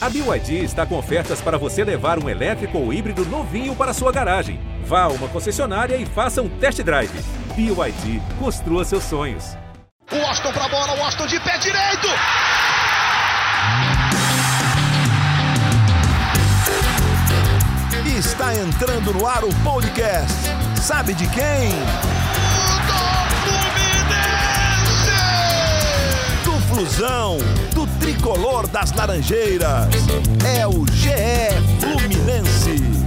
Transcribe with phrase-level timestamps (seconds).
[0.00, 4.12] A BYD está com ofertas para você levar um elétrico ou híbrido novinho para sua
[4.12, 4.60] garagem.
[4.84, 7.10] Vá a uma concessionária e faça um test drive.
[7.56, 9.56] BYD, construa seus sonhos.
[10.12, 12.06] O Austin para a bola, o Austin de pé direito.
[18.16, 20.32] Está entrando no ar o podcast.
[20.80, 21.70] Sabe de quem?
[26.44, 27.67] Do Flusão, do
[28.00, 29.88] tricolor das Laranjeiras.
[30.56, 31.10] É o GE
[31.80, 32.98] Fluminense.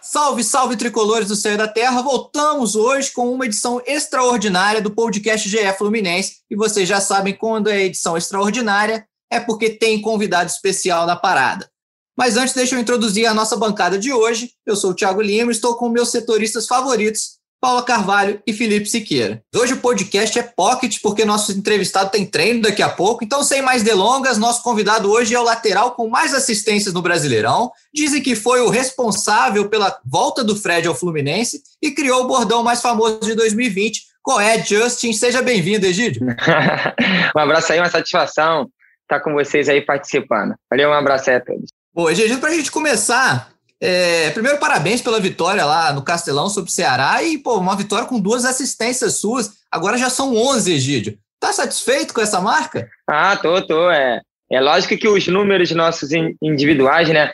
[0.00, 2.02] Salve, salve tricolores do céu da terra!
[2.02, 6.36] Voltamos hoje com uma edição extraordinária do podcast GE Fluminense.
[6.50, 11.66] E vocês já sabem quando é edição extraordinária, é porque tem convidado especial na parada.
[12.16, 14.50] Mas antes, deixa eu introduzir a nossa bancada de hoje.
[14.66, 18.86] Eu sou o Thiago Lima e estou com meus setoristas favoritos, Paula Carvalho e Felipe
[18.86, 19.42] Siqueira.
[19.54, 23.24] Hoje o podcast é pocket, porque nosso entrevistado tem treino daqui a pouco.
[23.24, 27.70] Então, sem mais delongas, nosso convidado hoje é o lateral com mais assistências no Brasileirão.
[27.94, 32.62] Dizem que foi o responsável pela volta do Fred ao Fluminense e criou o bordão
[32.62, 34.02] mais famoso de 2020.
[34.22, 35.12] Qual é, Justin?
[35.12, 36.26] Seja bem-vindo, Egídio.
[37.34, 38.68] um abraço aí, uma satisfação
[39.02, 40.54] estar com vocês aí participando.
[40.70, 41.81] Valeu, um abraço aí a todos.
[41.94, 46.70] Bom, Egídio, para a gente começar, é, primeiro, parabéns pela vitória lá no Castelão sobre
[46.70, 49.58] o Ceará e, pô, uma vitória com duas assistências suas.
[49.70, 51.18] Agora já são 11, Egídio.
[51.38, 52.88] Tá satisfeito com essa marca?
[53.06, 53.90] Ah, tô, tô.
[53.90, 56.08] É, é lógico que os números nossos
[56.40, 57.30] individuais, né,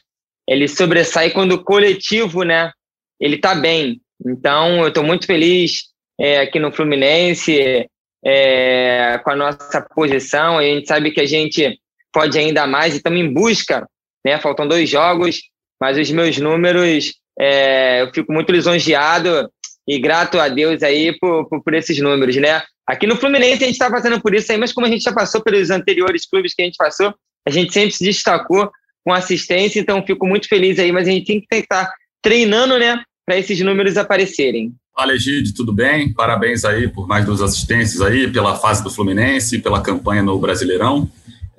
[0.49, 2.73] eles sobressaem quando o coletivo, né,
[3.21, 4.01] ele tá bem.
[4.27, 5.85] Então, eu tô muito feliz
[6.19, 7.89] é, aqui no Fluminense
[8.25, 10.59] é, com a nossa posição.
[10.59, 11.79] A gente sabe que a gente
[12.13, 13.87] pode ainda mais e estamos em busca,
[14.29, 15.41] né, faltam dois jogos
[15.81, 19.49] mas os meus números, é, eu fico muito lisonjeado
[19.87, 22.63] e grato a Deus aí por, por, por esses números, né?
[22.87, 25.13] Aqui no Fluminense a gente está passando por isso aí, mas como a gente já
[25.13, 27.15] passou pelos anteriores clubes que a gente passou,
[27.47, 28.71] a gente sempre se destacou
[29.05, 31.91] com assistência, então fico muito feliz aí, mas a gente tem que estar
[32.23, 34.73] treinando, né, para esses números aparecerem.
[34.95, 36.13] Fala, Egide, tudo bem?
[36.13, 41.09] Parabéns aí por mais duas assistências aí, pela fase do Fluminense, pela campanha no Brasileirão.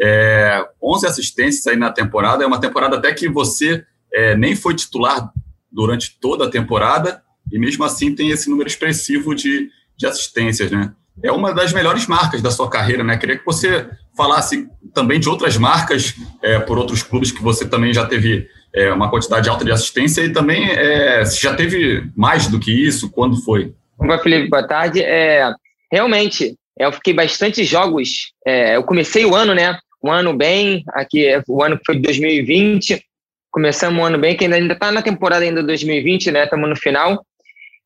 [0.02, 3.84] É, 11 assistências aí na temporada, é uma temporada até que você
[4.14, 5.32] é, nem foi titular
[5.72, 7.22] durante toda a temporada
[7.52, 10.94] e mesmo assim tem esse número expressivo de, de assistências, né?
[11.22, 13.18] É uma das melhores marcas da sua carreira, né?
[13.18, 17.94] Queria que você falasse também de outras marcas é, por outros clubes que você também
[17.94, 22.60] já teve é, uma quantidade alta de assistência e também é, já teve mais do
[22.60, 23.74] que isso, quando foi?
[23.98, 25.02] Oi, Felipe, boa tarde.
[25.02, 25.52] É,
[25.92, 28.32] realmente, eu fiquei bastante jogos.
[28.46, 29.78] É, eu comecei o ano, né?
[30.04, 33.04] Um ano bem, aqui o ano que foi de 2020,
[33.52, 36.44] Começamos o ano bem, que ainda está na temporada ainda 2020, né?
[36.44, 37.26] Estamos no final.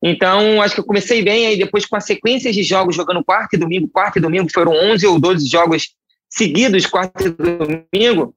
[0.02, 3.54] Então, acho que eu comecei bem, aí depois com a sequência de jogos, jogando quarto
[3.54, 5.88] e domingo, quarto e domingo, foram 11 ou 12 jogos
[6.28, 8.34] seguidos, quarto e domingo,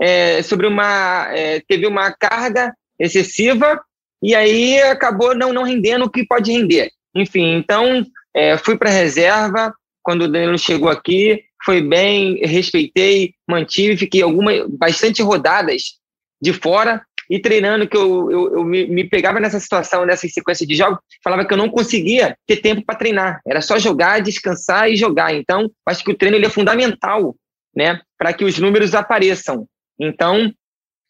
[0.00, 3.82] é, sobre uma, é, teve uma carga excessiva
[4.22, 6.90] e aí acabou não, não rendendo o que pode render.
[7.14, 13.34] Enfim, então, é, fui para a reserva, quando o Danilo chegou aqui, foi bem, respeitei,
[13.48, 15.98] mantive, fiquei algumas, bastante rodadas
[16.40, 20.66] de fora e treinando, que eu, eu, eu me, me, pegava nessa situação, nessa sequência
[20.66, 23.40] de jogos, falava que eu não conseguia ter tempo para treinar.
[23.46, 25.32] Era só jogar, descansar e jogar.
[25.32, 27.36] Então, acho que o treino ele é fundamental
[27.74, 29.64] né, para que os números apareçam.
[29.98, 30.52] Então,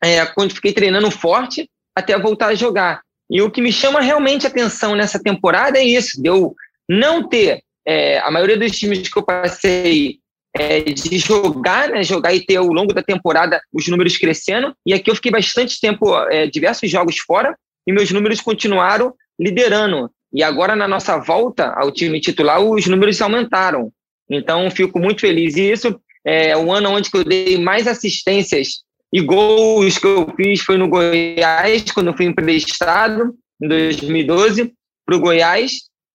[0.04, 3.00] é, quando fiquei treinando forte, até voltar a jogar.
[3.30, 6.54] E o que me chama realmente atenção nessa temporada é isso, de eu
[6.88, 10.18] não ter é, a maioria dos times que eu passei
[10.56, 14.74] é, de jogar, né, jogar e ter ao longo da temporada os números crescendo.
[14.86, 17.56] E aqui eu fiquei bastante tempo, é, diversos jogos fora,
[17.86, 20.10] e meus números continuaram liderando.
[20.32, 23.90] E agora, na nossa volta ao time titular, os números aumentaram.
[24.28, 25.56] Então, fico muito feliz.
[25.56, 30.60] E isso é o ano onde eu dei mais assistências e gols que eu fiz
[30.60, 34.72] foi no Goiás, quando fui emprestado, em 2012,
[35.04, 35.72] para o Goiás.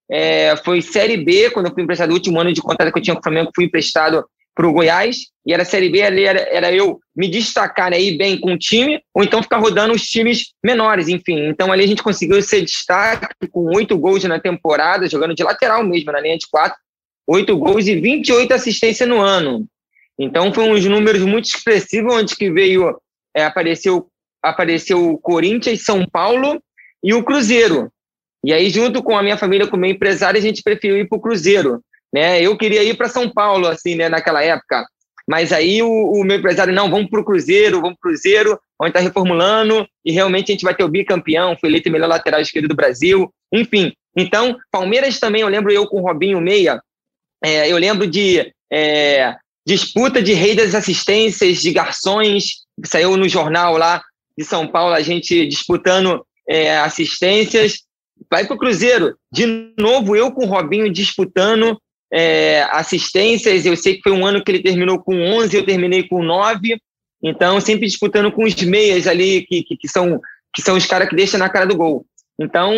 [0.09, 3.03] É, foi Série B, quando eu fui emprestado, o último ano de contrato que eu
[3.03, 4.23] tinha com o Flamengo, fui emprestado
[4.55, 8.17] para o Goiás, e era Série B, ali era, era eu me destacar, né, ir
[8.17, 11.47] bem com o time, ou então ficar rodando os times menores, enfim.
[11.49, 15.83] Então ali a gente conseguiu ser destaque com oito gols na temporada, jogando de lateral
[15.83, 16.77] mesmo, na linha de quatro,
[17.27, 19.67] oito gols e 28 assistências no ano.
[20.17, 22.97] Então foi uns números muito expressivos, onde que veio,
[23.35, 24.07] é, apareceu,
[24.41, 26.61] apareceu o Corinthians, São Paulo
[27.03, 27.91] e o Cruzeiro.
[28.43, 31.09] E aí, junto com a minha família, com o meu empresário, a gente preferiu ir
[31.09, 31.81] para o Cruzeiro.
[32.15, 32.41] Né?
[32.41, 34.87] Eu queria ir para São Paulo, assim, né, naquela época.
[35.27, 38.57] Mas aí o, o meu empresário, não, vamos para o Cruzeiro, vamos para o Cruzeiro,
[38.79, 42.39] onde está reformulando, e realmente a gente vai ter o bicampeão, foi eleito melhor lateral
[42.39, 43.29] esquerdo do Brasil.
[43.51, 43.91] enfim.
[44.15, 46.79] Então, Palmeiras também, eu lembro eu com o Robinho Meia,
[47.43, 49.35] é, eu lembro de é,
[49.67, 54.01] disputa de rei das assistências, de garçons, saiu no jornal lá
[54.37, 57.83] de São Paulo, a gente disputando é, assistências.
[58.31, 61.77] Vai para o Cruzeiro, de novo eu com o Robinho disputando
[62.15, 63.65] é, assistências.
[63.65, 66.77] Eu sei que foi um ano que ele terminou com 11, eu terminei com 9.
[67.21, 70.21] Então, sempre disputando com os meias ali, que, que, que são,
[70.55, 72.05] que são os caras que deixam na cara do gol.
[72.39, 72.71] Então,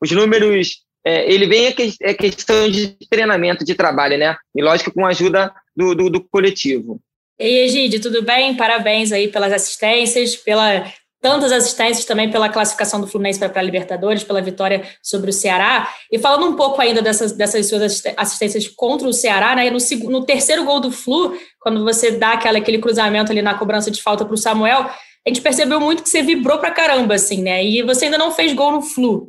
[0.00, 4.36] os números, é, ele vem é, que, é questão de treinamento, de trabalho, né?
[4.54, 7.00] E lógico, com a ajuda do, do, do coletivo.
[7.40, 8.56] E Egide, tudo bem?
[8.56, 10.86] Parabéns aí pelas assistências, pela
[11.26, 15.92] tantas assistências também pela classificação do Fluminense para a Libertadores, pela vitória sobre o Ceará.
[16.08, 19.78] E falando um pouco ainda dessas, dessas suas assistências contra o Ceará, né, no,
[20.08, 24.00] no terceiro gol do Flu, quando você dá aquela, aquele cruzamento ali na cobrança de
[24.00, 27.64] falta para o Samuel, a gente percebeu muito que você vibrou para caramba, assim, né?
[27.64, 29.28] E você ainda não fez gol no Flu.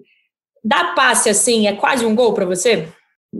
[0.63, 2.87] Dá passe, assim, é quase um gol para você?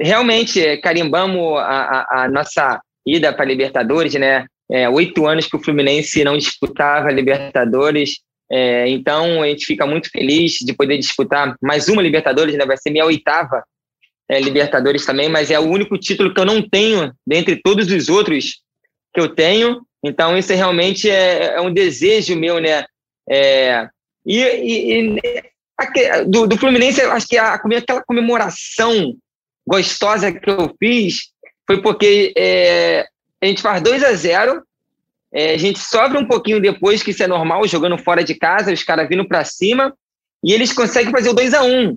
[0.02, 4.48] Realmente, carimbamos a, a, a nossa ida para a Libertadores, né?
[4.72, 8.26] É, oito anos que o Fluminense não disputava Libertadores.
[8.50, 12.66] É, então, a gente fica muito feliz de poder disputar mais uma Libertadores, né?
[12.66, 13.64] vai ser minha oitava
[14.30, 18.10] é, Libertadores também, mas é o único título que eu não tenho dentre todos os
[18.10, 18.62] outros
[19.14, 19.82] que eu tenho.
[20.04, 22.86] Então, isso realmente é, é um desejo meu, né?
[23.30, 23.90] É,
[24.26, 25.22] e, e, e
[26.28, 29.16] do, do, Fluminense, acho que a, aquela comemoração
[29.68, 31.32] gostosa que eu fiz
[31.66, 33.06] foi porque é,
[33.42, 34.64] a gente faz 2 a 0
[35.38, 38.74] é, a gente sofre um pouquinho depois, que isso é normal, jogando fora de casa,
[38.74, 39.94] os caras vindo para cima,
[40.44, 41.96] e eles conseguem fazer o 2 a 1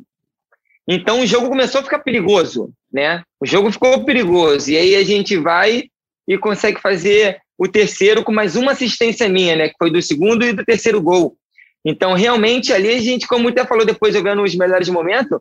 [0.86, 3.22] Então o jogo começou a ficar perigoso, né?
[3.40, 5.84] O jogo ficou perigoso, e aí a gente vai
[6.28, 9.68] e consegue fazer o terceiro com mais uma assistência minha, né?
[9.70, 11.34] Que foi do segundo e do terceiro gol.
[11.82, 15.38] Então, realmente, ali a gente, como até falou depois, jogando os melhores momentos,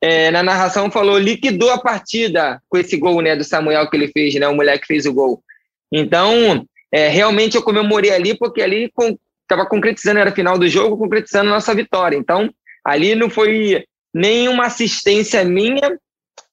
[0.00, 4.12] é, na narração falou, liquidou a partida com esse gol, né, do Samuel que ele
[4.12, 4.46] fez, né?
[4.46, 5.42] O moleque fez o gol.
[5.90, 10.98] Então, é, realmente eu comemorei ali, porque ali estava com, concretizando, era final do jogo,
[10.98, 12.16] concretizando nossa vitória.
[12.16, 12.52] Então,
[12.84, 13.84] ali não foi
[14.14, 15.98] nenhuma assistência minha,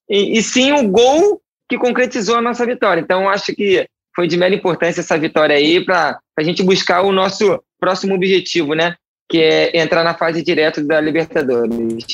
[0.08, 3.00] e, e sim o gol que concretizou a nossa vitória.
[3.00, 7.12] Então, acho que foi de mera importância essa vitória aí para a gente buscar o
[7.12, 8.96] nosso próximo objetivo, né?
[9.28, 12.04] Que é entrar na fase direta da Libertadores.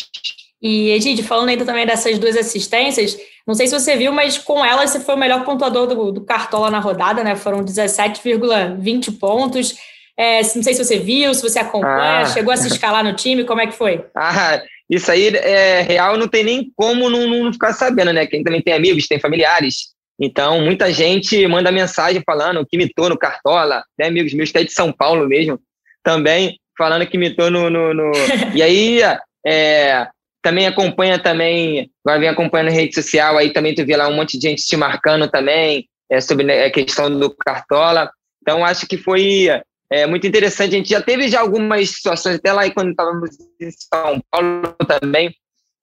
[0.66, 3.16] E, Egide, falando ainda também dessas duas assistências,
[3.46, 6.24] não sei se você viu, mas com elas você foi o melhor pontuador do, do
[6.24, 7.36] Cartola na rodada, né?
[7.36, 9.76] Foram 17,20 pontos.
[10.18, 12.26] É, não sei se você viu, se você acompanha, ah.
[12.26, 14.04] chegou a se escalar no time, como é que foi?
[14.16, 14.60] Ah,
[14.90, 18.26] isso aí é real, não tem nem como não, não ficar sabendo, né?
[18.26, 19.94] Quem também tem amigos, tem familiares.
[20.18, 24.08] Então, muita gente manda mensagem falando que mitou no Cartola, né?
[24.08, 25.60] Amigos meus que é de São Paulo mesmo,
[26.02, 27.70] também falando que mitou no.
[27.70, 28.10] no, no...
[28.54, 29.00] e aí,
[29.46, 30.08] é,
[30.46, 34.38] também acompanha também, agora vem acompanhando rede social, aí também tu vê lá um monte
[34.38, 38.08] de gente te marcando também é, sobre né, a questão do Cartola.
[38.40, 39.48] Então, acho que foi
[39.90, 40.76] é, muito interessante.
[40.76, 45.34] A gente já teve já algumas situações, até lá quando estávamos em São Paulo também,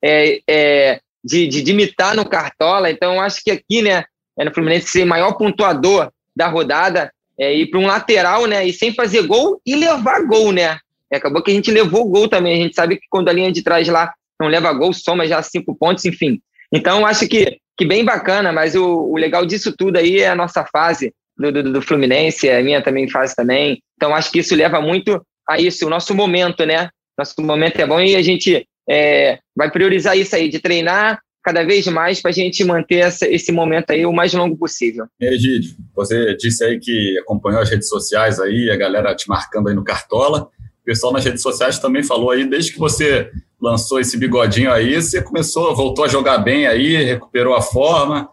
[0.02, 2.90] é, é, de, de, de, imitar no Cartola.
[2.90, 4.06] Então, acho que aqui, né,
[4.40, 8.72] é no Fluminense ser maior pontuador da rodada, é, ir para um lateral, né, e
[8.72, 10.80] sem fazer gol e levar gol, né.
[11.12, 12.54] acabou que a gente levou gol também.
[12.54, 15.42] A gente sabe que quando a linha de trás lá não leva gol, soma já
[15.42, 16.40] cinco pontos, enfim.
[16.74, 20.36] Então, acho que, que bem bacana, mas o, o legal disso tudo aí é a
[20.36, 23.82] nossa fase do, do, do Fluminense, a minha também fase também.
[23.96, 26.90] Então, acho que isso leva muito a isso, o nosso momento, né?
[27.18, 31.64] Nosso momento é bom e a gente é, vai priorizar isso aí, de treinar cada
[31.64, 35.06] vez mais para a gente manter essa, esse momento aí o mais longo possível.
[35.20, 39.76] Egídio, você disse aí que acompanhou as redes sociais aí, a galera te marcando aí
[39.76, 40.48] no Cartola.
[40.84, 45.02] O pessoal nas redes sociais também falou aí, desde que você lançou esse bigodinho aí,
[45.02, 48.30] você começou, voltou a jogar bem aí, recuperou a forma.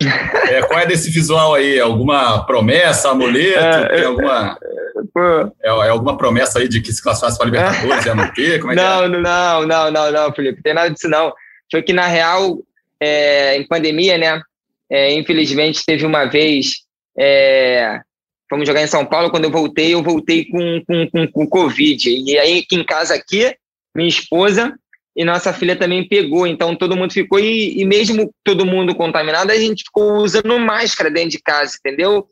[0.49, 1.79] É, qual é desse visual aí?
[1.79, 3.61] Alguma promessa, amuleto?
[3.61, 4.59] É, tem alguma,
[5.63, 8.59] é, é, alguma promessa aí de que se classificasse para a Libertadores ia manter?
[8.59, 9.09] Como é não, é?
[9.09, 11.33] não, não, não, não, Felipe, tem nada disso não.
[11.71, 12.59] Foi que, na real,
[13.01, 14.43] é, em pandemia, né,
[14.91, 16.73] é, infelizmente teve uma vez,
[18.51, 22.11] fomos jogar em São Paulo, quando eu voltei, eu voltei com, com, com, com Covid.
[22.11, 23.57] E aí, aqui em casa, aqui,
[23.97, 24.75] minha esposa
[25.17, 29.51] e nossa filha também pegou, então todo mundo ficou, e, e, mesmo todo mundo contaminado,
[29.51, 32.29] a gente ficou usando máscara dentro de casa, entendeu?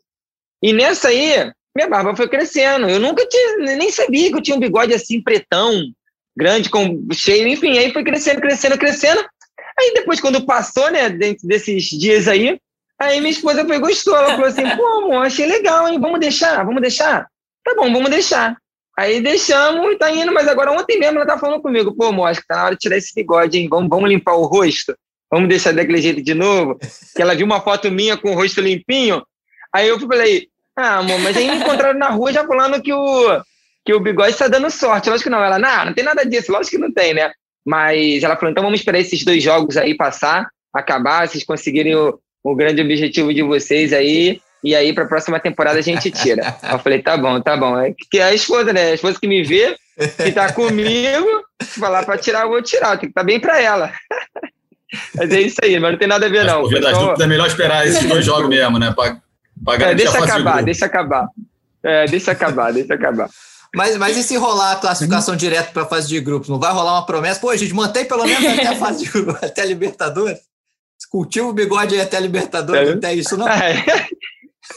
[0.61, 2.89] E nessa aí, minha barba foi crescendo.
[2.89, 5.83] Eu nunca tinha, nem sabia que eu tinha um bigode assim, pretão,
[6.35, 9.23] grande, com cheio, enfim, aí foi crescendo, crescendo, crescendo.
[9.77, 12.59] Aí depois, quando passou, né, dentro desses dias aí,
[12.99, 16.63] aí minha esposa foi gostou, ela falou assim, pô, amor, achei legal, hein, vamos deixar,
[16.65, 17.27] vamos deixar?
[17.63, 18.57] Tá bom, vamos deixar.
[18.97, 22.41] Aí deixamos, tá indo, mas agora ontem mesmo ela tá falando comigo, pô, amor, acho
[22.41, 23.67] que tá na hora de tirar esse bigode, hein?
[23.69, 24.93] Vamos, vamos limpar o rosto?
[25.31, 26.77] Vamos deixar daquele jeito de novo?
[27.15, 29.23] Que ela viu uma foto minha com o rosto limpinho.
[29.73, 33.41] Aí eu falei, ah, amor, mas aí me encontraram na rua já falando que o,
[33.85, 35.09] que o bigode tá dando sorte.
[35.09, 35.43] Lógico que não.
[35.43, 36.51] Ela, não, não tem nada disso.
[36.51, 37.31] Lógico que não tem, né?
[37.65, 42.19] Mas ela falou, então vamos esperar esses dois jogos aí passar, acabar, vocês conseguirem o,
[42.43, 46.55] o grande objetivo de vocês aí e aí para a próxima temporada a gente tira.
[46.69, 47.77] eu falei, tá bom, tá bom.
[47.77, 48.91] É que é a esposa, né?
[48.91, 49.75] A esposa que me vê,
[50.17, 51.27] que tá comigo,
[51.63, 53.91] falar para tirar, eu vou tirar, tem que estar tá bem para ela.
[55.15, 56.67] mas é isso aí, mas não tem nada a ver, não.
[56.69, 58.93] Das dúvidas, é melhor esperar esses dois jogos mesmo, né?
[58.93, 59.17] Pra,
[59.63, 61.27] pra é, deixa acabar, deixa acabar.
[61.83, 63.29] É, deixa acabar, deixa acabar.
[63.73, 66.49] Mas, mas e se rolar a classificação direto para a fase de grupos?
[66.49, 67.39] Não vai rolar uma promessa?
[67.39, 70.48] Pô, a gente mantém pelo menos até a fase de grupos, até a Libertadores?
[71.07, 72.93] Cultiva o bigode aí até a Libertadores, é.
[72.93, 73.47] até isso não.
[73.47, 73.83] É.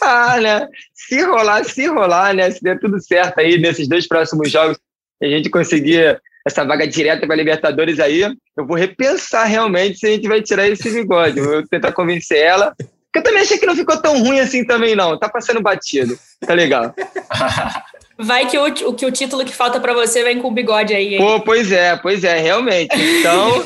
[0.00, 0.66] Ah, né?
[0.94, 2.50] Se rolar, se rolar, né?
[2.50, 4.78] Se der tudo certo aí nesses dois próximos jogos,
[5.22, 10.10] a gente conseguir essa vaga direta para Libertadores aí, eu vou repensar realmente se a
[10.10, 11.38] gente vai tirar esse bigode.
[11.38, 12.74] Eu vou tentar convencer ela.
[12.76, 15.18] Porque eu também achei que não ficou tão ruim assim também, não.
[15.18, 16.18] Tá passando batido.
[16.40, 16.94] Tá legal.
[18.18, 20.94] Vai que o, o, que o título que falta para você vem com o bigode
[20.94, 21.14] aí.
[21.14, 21.20] Hein?
[21.20, 22.94] Pô, pois é, pois é, realmente.
[22.94, 23.64] Então,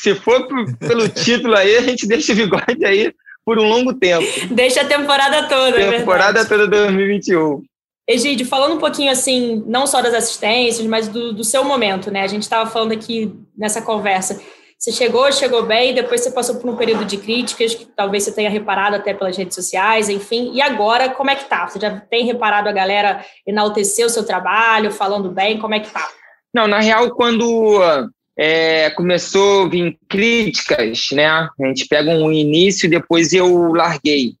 [0.00, 0.46] se for
[0.78, 3.12] pelo título aí, a gente deixa o bigode aí
[3.44, 4.24] por um longo tempo.
[4.50, 7.62] Deixa a temporada toda, é Temporada é toda 2021.
[8.06, 12.22] Egídio, falando um pouquinho assim, não só das assistências, mas do, do seu momento, né?
[12.22, 14.40] A gente estava falando aqui nessa conversa.
[14.78, 18.32] Você chegou, chegou bem, depois você passou por um período de críticas, que talvez você
[18.32, 20.52] tenha reparado até pelas redes sociais, enfim.
[20.54, 21.66] E agora, como é que tá?
[21.66, 25.58] Você já tem reparado a galera enaltecer o seu trabalho, falando bem?
[25.58, 26.08] Como é que tá?
[26.54, 31.26] Não, na real, quando é, começou a vir críticas, né?
[31.26, 34.34] A gente pega um início e depois eu larguei.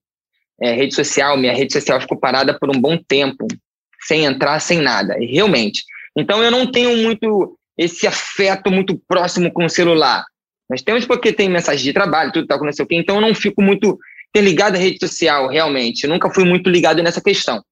[0.60, 3.46] É, rede social, minha rede social ficou parada por um bom tempo,
[4.00, 5.84] sem entrar, sem nada, realmente.
[6.16, 10.24] Então eu não tenho muito esse afeto muito próximo com o celular.
[10.68, 13.20] Nós temos porque tem mensagem de trabalho, tudo tal, não sei o quê, então eu
[13.20, 13.98] não fico muito
[14.36, 16.04] ligado à rede social, realmente.
[16.04, 17.62] Eu nunca fui muito ligado nessa questão.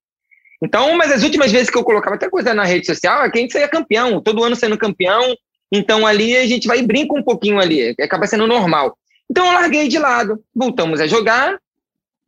[0.62, 3.38] Então, mas as últimas vezes que eu colocava até coisa na rede social é que
[3.38, 5.36] a gente saía campeão, todo ano sendo campeão,
[5.72, 8.96] então ali a gente vai e brinca um pouquinho ali, acaba sendo normal.
[9.30, 11.58] Então eu larguei de lado, voltamos a jogar,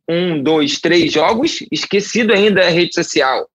[0.07, 3.47] um, dois, três jogos, esquecido ainda a rede social.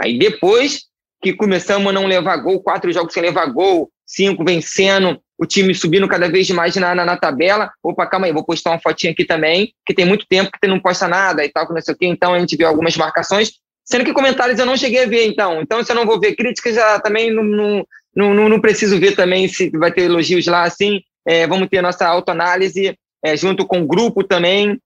[0.00, 0.86] Aí depois
[1.20, 5.74] que começamos a não levar gol, quatro jogos sem levar gol, cinco vencendo, o time
[5.74, 7.70] subindo cada vez mais na, na, na tabela.
[7.82, 10.80] Opa, calma aí, vou postar uma fotinha aqui também, que tem muito tempo que não
[10.80, 12.06] posta nada e tal, que não sei o quê.
[12.06, 13.52] Então a gente viu algumas marcações,
[13.84, 15.60] sendo que comentários eu não cheguei a ver, então.
[15.60, 18.98] Então, se eu não vou ver críticas, já também não, não, não, não, não preciso
[18.98, 23.66] ver também se vai ter elogios lá, assim, é, vamos ter nossa autoanálise é, junto
[23.66, 24.78] com o grupo também.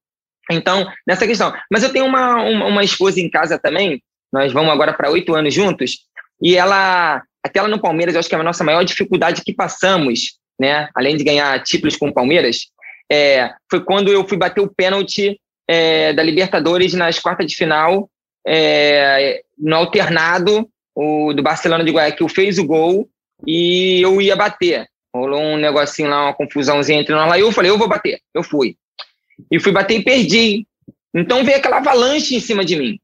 [0.51, 1.53] Então, nessa questão.
[1.71, 4.03] Mas eu tenho uma, uma, uma esposa em casa também,
[4.33, 5.99] nós vamos agora para oito anos juntos,
[6.41, 9.55] e ela, até ela no Palmeiras, eu acho que é a nossa maior dificuldade que
[9.55, 12.67] passamos, né, além de ganhar títulos com o Palmeiras,
[13.11, 15.39] é, foi quando eu fui bater o pênalti
[15.69, 18.11] é, da Libertadores nas quartas de final,
[18.47, 23.09] é, no alternado, o do Barcelona de Guayaquil fez o gol,
[23.47, 24.87] e eu ia bater.
[25.15, 28.21] Rolou um negocinho lá, uma confusãozinha entre nós lá, e eu falei, eu vou bater.
[28.33, 28.77] Eu fui.
[29.51, 30.67] E fui bater e perdi.
[31.15, 32.99] Então veio aquela avalanche em cima de mim,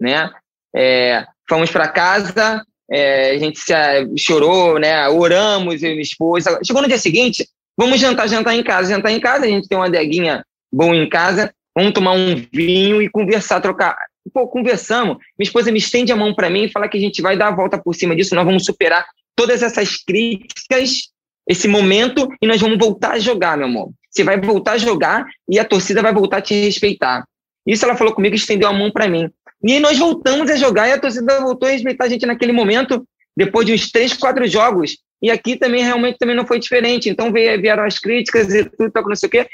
[0.00, 0.30] né?
[0.74, 3.72] É, fomos para casa, é, a gente se,
[4.16, 5.08] chorou, né?
[5.08, 6.60] Oramos, eu e minha esposa.
[6.64, 8.90] Chegou no dia seguinte, vamos jantar, jantar em casa.
[8.90, 13.02] Jantar em casa, a gente tem uma adeguinha boa em casa, vamos tomar um vinho
[13.02, 13.96] e conversar, trocar.
[14.32, 15.16] Pô, conversamos.
[15.36, 17.48] Minha esposa me estende a mão para mim e fala que a gente vai dar
[17.48, 19.04] a volta por cima disso, nós vamos superar
[19.40, 21.08] todas essas críticas,
[21.48, 23.90] esse momento, e nós vamos voltar a jogar, meu amor.
[24.10, 27.24] Você vai voltar a jogar e a torcida vai voltar a te respeitar.
[27.66, 29.30] Isso ela falou comigo, estendeu a mão para mim.
[29.64, 32.52] E aí nós voltamos a jogar e a torcida voltou a respeitar a gente naquele
[32.52, 33.02] momento,
[33.34, 34.98] depois de uns três, quatro jogos.
[35.22, 37.08] E aqui também realmente também não foi diferente.
[37.08, 39.48] Então vieram as críticas e tudo, não sei o quê.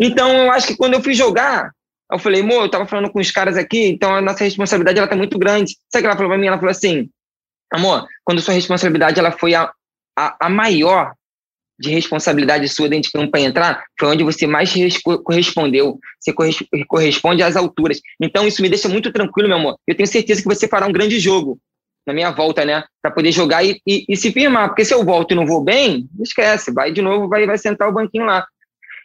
[0.00, 1.70] Então eu acho que quando eu fui jogar,
[2.10, 5.08] eu falei, amor, eu tava falando com os caras aqui, então a nossa responsabilidade ela
[5.08, 5.76] tá muito grande.
[5.92, 6.46] Sabe o que ela falou para mim?
[6.46, 7.10] Ela falou assim:
[7.74, 9.68] Amor, quando sua responsabilidade ela foi a,
[10.16, 11.12] a, a maior
[11.76, 14.72] de responsabilidade sua dentro de campo entrar, foi onde você mais
[15.24, 15.98] correspondeu.
[16.20, 16.32] Você
[16.86, 18.00] corresponde às alturas.
[18.20, 19.76] Então, isso me deixa muito tranquilo, meu amor.
[19.88, 21.58] Eu tenho certeza que você fará um grande jogo
[22.06, 22.84] na minha volta, né?
[23.02, 24.68] Para poder jogar e, e, e, se firmar.
[24.68, 26.72] Porque se eu volto e não vou bem, esquece.
[26.72, 28.46] Vai de novo, vai, vai sentar o banquinho lá.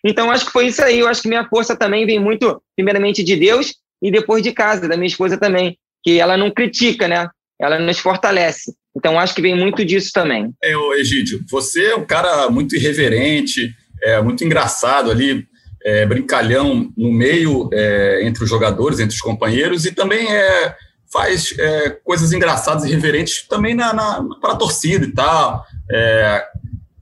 [0.05, 0.99] Então, acho que foi isso aí.
[0.99, 4.87] Eu acho que minha força também vem muito, primeiramente, de Deus e depois de casa,
[4.87, 5.75] da minha esposa também.
[6.03, 7.27] Que ela não critica, né?
[7.59, 8.73] Ela nos fortalece.
[8.95, 10.53] Então, acho que vem muito disso também.
[10.63, 15.45] É, Egídio, você é um cara muito irreverente, é, muito engraçado ali,
[15.83, 20.75] é, brincalhão no meio, é, entre os jogadores, entre os companheiros, e também é,
[21.11, 25.65] faz é, coisas engraçadas e reverentes também na, na para a torcida e tal.
[25.91, 26.45] É,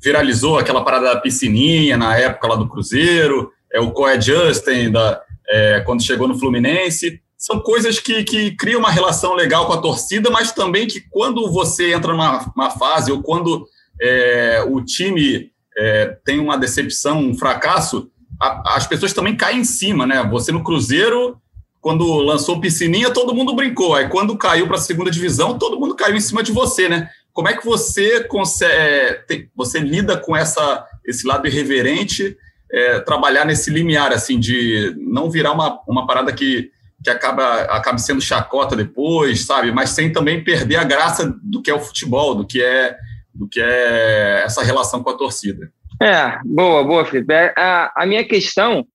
[0.01, 5.21] viralizou aquela parada da piscininha na época lá do Cruzeiro, é o Coé Justin da,
[5.49, 7.21] é, quando chegou no Fluminense.
[7.37, 11.51] São coisas que, que criam uma relação legal com a torcida, mas também que quando
[11.51, 13.67] você entra numa fase ou quando
[14.01, 18.09] é, o time é, tem uma decepção, um fracasso,
[18.41, 20.23] a, as pessoas também caem em cima, né?
[20.31, 21.37] Você no Cruzeiro,
[21.79, 23.95] quando lançou Piscininha, todo mundo brincou.
[23.95, 27.09] Aí quando caiu para a segunda divisão, todo mundo caiu em cima de você, né?
[27.31, 29.23] Como é que você consegue, é,
[29.55, 32.35] você lida com essa, esse lado irreverente,
[32.71, 36.71] é, trabalhar nesse limiar, assim, de não virar uma, uma parada que,
[37.03, 39.71] que acaba, acaba sendo chacota depois, sabe?
[39.71, 42.97] Mas sem também perder a graça do que é o futebol, do que é,
[43.33, 45.71] do que é essa relação com a torcida.
[46.01, 47.33] É, boa, boa, Felipe.
[47.33, 48.85] É, a, a minha questão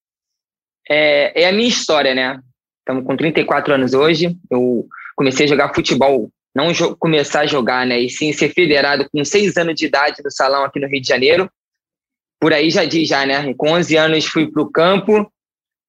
[0.89, 2.41] é, é a minha história, né?
[2.81, 4.37] Estamos com 34 anos hoje.
[4.51, 7.99] Eu comecei a jogar futebol não começar a jogar, né?
[7.99, 11.09] E sim ser federado com seis anos de idade no salão aqui no Rio de
[11.09, 11.51] Janeiro.
[12.39, 13.55] Por aí já diz, já, né?
[13.55, 15.32] Com 11 anos fui para o campo.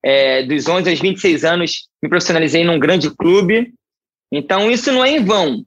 [0.03, 3.73] É, dos 11 aos 26 anos me profissionalizei num grande clube.
[4.31, 5.63] Então isso não é em vão,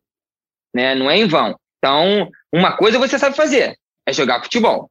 [0.74, 0.94] né?
[0.94, 1.56] Não é em vão.
[1.78, 3.76] Então uma coisa você sabe fazer
[4.06, 4.90] é jogar futebol.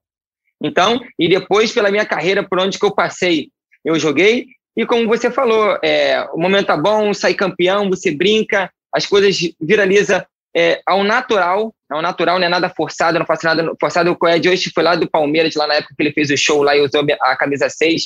[0.61, 3.49] Então e depois pela minha carreira por onde que eu passei
[3.83, 8.69] eu joguei e como você falou, é, o momento tá bom, sai campeão, você brinca,
[8.91, 13.73] as coisas viraliza é, ao natural, ao natural, não é nada forçado, não faço nada
[13.79, 14.11] forçado.
[14.11, 16.61] O Coed hoje foi lá do Palmeiras, lá na época que ele fez o show
[16.61, 18.03] lá e usou a camisa 6,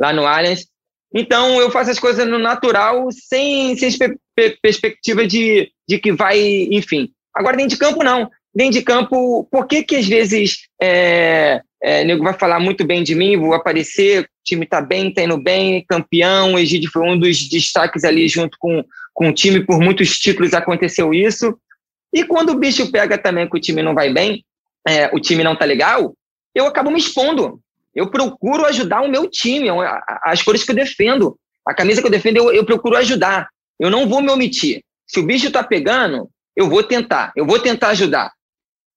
[0.00, 0.66] lá no Allianz.
[1.14, 3.90] Então, eu faço as coisas no natural, sem, sem
[4.60, 7.10] perspectiva de, de que vai, enfim.
[7.34, 8.30] Agora, dentro de campo, não.
[8.54, 13.02] Dentro de campo, por que que às vezes é, é, nego vai falar muito bem
[13.02, 17.18] de mim, vou aparecer, o time está bem, está indo bem, campeão, Egídio foi um
[17.18, 21.56] dos destaques ali junto com, com o time, por muitos títulos aconteceu isso.
[22.12, 24.42] E quando o bicho pega também que o time não vai bem,
[24.88, 26.14] é, o time não tá legal,
[26.54, 27.60] eu acabo me expondo.
[27.96, 29.68] Eu procuro ajudar o meu time,
[30.22, 33.48] as cores que eu defendo, a camisa que eu defendo, eu, eu procuro ajudar.
[33.80, 34.82] Eu não vou me omitir.
[35.06, 38.30] Se o bicho tá pegando, eu vou tentar, eu vou tentar ajudar.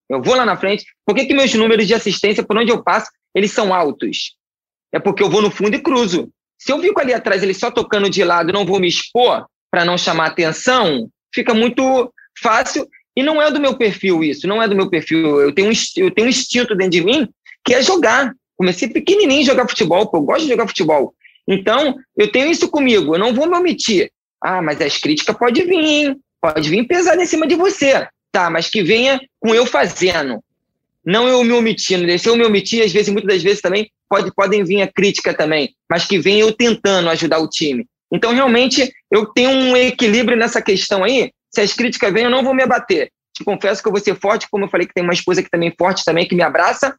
[0.10, 0.86] Eu vou lá na frente.
[1.06, 4.36] Por que, que meus números de assistência, por onde eu passo, eles são altos?
[4.92, 6.30] É porque eu vou no fundo e cruzo.
[6.58, 9.86] Se eu fico ali atrás, ele só tocando de lado, não vou me expor para
[9.86, 12.88] não chamar atenção, fica muito fácil.
[13.16, 15.42] E não é do meu perfil isso, não é do meu perfil.
[15.42, 17.30] Eu tenho um instinto dentro de mim
[17.64, 18.34] que é jogar.
[18.60, 21.14] Comecei pequenininho a jogar futebol, pô, eu gosto de jogar futebol.
[21.48, 24.12] Então, eu tenho isso comigo, eu não vou me omitir.
[24.44, 26.18] Ah, mas as críticas podem vir?
[26.42, 28.06] Pode vir pesado em cima de você.
[28.34, 30.44] Tá, mas que venha com eu fazendo.
[31.06, 32.06] Não eu me omitindo.
[32.06, 32.18] Né?
[32.18, 35.34] Se eu me omitir, às vezes, muitas das vezes também, pode, podem vir a crítica
[35.34, 35.74] também.
[35.90, 37.88] Mas que venha eu tentando ajudar o time.
[38.12, 41.32] Então, realmente, eu tenho um equilíbrio nessa questão aí.
[41.50, 43.10] Se as críticas vêm, eu não vou me abater.
[43.34, 45.50] Te confesso que eu vou ser forte, como eu falei que tem uma esposa que
[45.50, 46.94] também é forte também, que me abraça.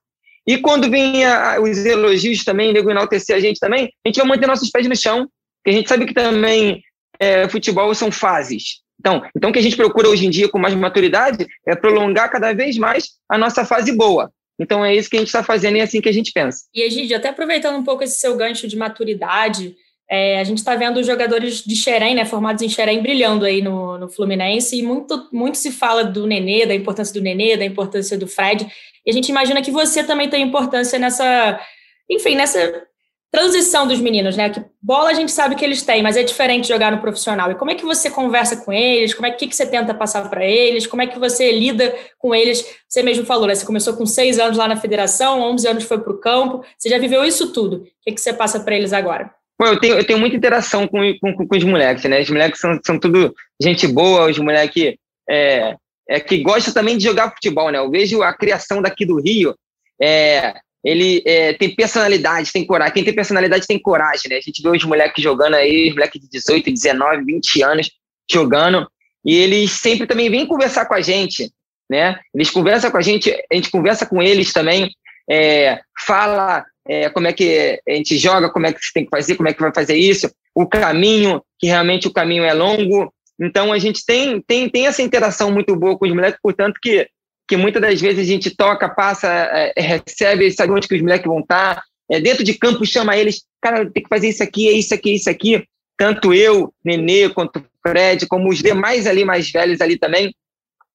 [0.47, 4.27] E quando vem a, os elogios também, nego enaltecer a gente também, a gente vai
[4.27, 5.29] manter nossos pés no chão,
[5.63, 6.83] porque a gente sabe que também
[7.19, 8.81] é, futebol são fases.
[8.99, 12.31] Então, então, o que a gente procura hoje em dia com mais maturidade é prolongar
[12.31, 14.31] cada vez mais a nossa fase boa.
[14.59, 16.65] Então, é isso que a gente está fazendo e é assim que a gente pensa.
[16.75, 19.75] E, Egidio, até aproveitando um pouco esse seu gancho de maturidade,
[20.11, 23.63] é, a gente está vendo os jogadores de Xerém, né, formados em Xerém, brilhando aí
[23.63, 27.65] no, no Fluminense, e muito, muito se fala do Nenê, da importância do Nenê, da
[27.65, 28.67] importância do Fred,
[29.11, 31.61] a gente imagina que você também tem importância nessa,
[32.09, 32.87] enfim, nessa
[33.31, 34.51] transição dos meninos, né?
[34.51, 37.51] Que bola a gente sabe que eles têm, mas é diferente jogar no profissional.
[37.51, 39.15] E como é que você conversa com eles?
[39.15, 40.87] Como é que, que você tenta passar para eles?
[40.87, 42.65] Como é que você lida com eles?
[42.89, 43.55] Você mesmo falou, né?
[43.55, 46.65] Você começou com seis anos lá na federação, 11 anos foi para o campo.
[46.77, 47.77] Você já viveu isso tudo.
[47.77, 49.31] O que, que você passa para eles agora?
[49.59, 52.21] Bom, eu tenho, eu tenho muita interação com, com, com os moleques, né?
[52.21, 54.95] Os moleques são, são tudo gente boa, os moleques
[55.29, 55.77] é,
[56.11, 57.79] é, que gostam também de jogar futebol, né?
[57.79, 59.55] Eu vejo a criação daqui do Rio,
[60.03, 62.95] é, ele é, tem personalidade, tem coragem.
[62.95, 64.37] Quem tem personalidade tem coragem, né?
[64.37, 67.91] A gente vê os moleques jogando aí, os moleques de 18, 19, 20 anos
[68.29, 68.89] jogando,
[69.25, 71.49] e eles sempre também vêm conversar com a gente,
[71.89, 72.19] né?
[72.35, 74.91] Eles conversam com a gente, a gente conversa com eles também,
[75.31, 79.11] é, fala é, como é que a gente joga, como é que você tem que
[79.11, 83.13] fazer, como é que vai fazer isso, o caminho, que realmente o caminho é longo.
[83.41, 87.09] Então a gente tem, tem, tem essa interação muito boa com os moleques, portanto que
[87.49, 91.03] que muitas das vezes a gente toca, passa, é, é recebe, sabe onde que os
[91.03, 94.69] moleques vão estar, é, dentro de campo chama eles, cara, tem que fazer isso aqui,
[94.69, 95.65] é isso aqui, é isso aqui.
[95.99, 100.33] Tanto eu, Nenê, quanto Fred, como os demais ali mais velhos ali também,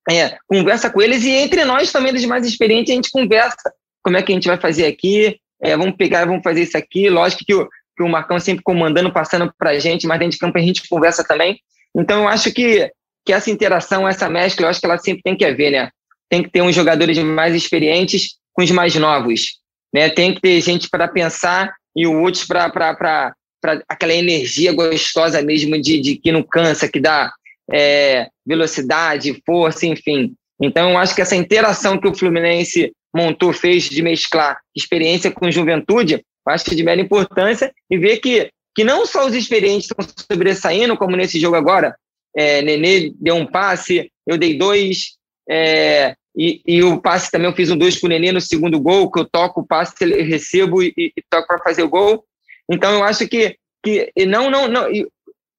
[0.10, 4.15] é, conversa com eles e entre nós também, dos mais experientes, a gente conversa como
[4.15, 7.10] é que a gente vai fazer aqui, é, vamos pegar, vamos fazer isso aqui.
[7.10, 10.39] Lógico que o, que o Marcão sempre comandando, passando para a gente, mas dentro de
[10.39, 11.60] campo a gente conversa também.
[11.95, 12.91] Então, eu acho que,
[13.25, 15.89] que essa interação, essa mescla, eu acho que ela sempre tem que haver, né?
[16.29, 19.60] Tem que ter uns jogadores mais experientes com os mais novos,
[19.93, 20.10] né?
[20.10, 23.34] Tem que ter gente para pensar e o outros para
[23.88, 27.31] aquela energia gostosa mesmo de, de que não cansa, que dá
[27.71, 30.34] é, velocidade, força, enfim.
[30.62, 35.49] Então, eu acho que essa interação que o Fluminense montou, fez de mesclar experiência com
[35.49, 40.05] juventude, acho que de mera importância e ver que, que não só os experientes estão
[40.29, 41.95] sobressaindo, como nesse jogo agora,
[42.35, 45.15] é, Nenê deu um passe, eu dei dois,
[45.49, 48.79] é, e, e, o passe também eu fiz um dois com o Nenê no segundo
[48.79, 52.25] gol, que eu toco o passe, recebo e, e toco para fazer o gol.
[52.69, 54.88] Então eu acho que, que não, não, não,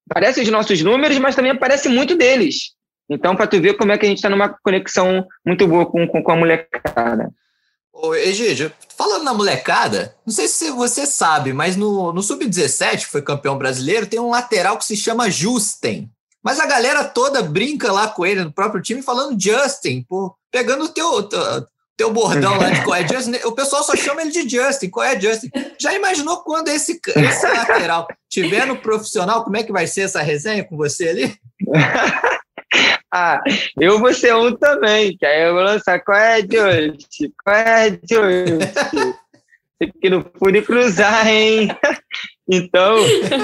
[0.08, 2.74] parece os nossos números, mas também parece muito deles.
[3.08, 6.06] Então, para tu ver como é que a gente está numa conexão muito boa com,
[6.08, 7.30] com, com a molecada.
[8.14, 13.22] Egídio, falando na molecada, não sei se você sabe, mas no, no Sub-17, que foi
[13.22, 16.10] campeão brasileiro, tem um lateral que se chama Justin.
[16.42, 20.84] Mas a galera toda brinca lá com ele no próprio time falando Justin, pô, pegando
[20.84, 21.28] o teu,
[21.96, 23.32] teu bordão lá de qual é Justin.
[23.44, 25.50] O pessoal só chama ele de Justin, qual é Justin?
[25.80, 30.22] Já imaginou quando esse, esse lateral tiver no profissional, como é que vai ser essa
[30.22, 31.36] resenha com você ali?
[33.16, 33.42] ah,
[33.80, 37.32] eu vou ser um também, que aí eu vou lançar qual é, Joyce?
[37.42, 39.16] Qual é, Joyce?
[39.78, 41.68] Tem que no fure cruzar, hein?
[42.48, 42.96] Então,